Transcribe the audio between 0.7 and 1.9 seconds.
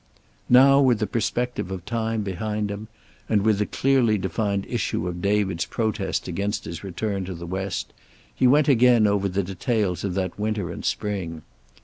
with the perspective of